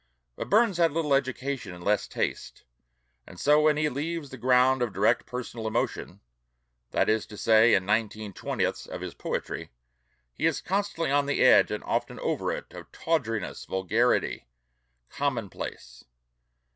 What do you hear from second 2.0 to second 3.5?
taste; and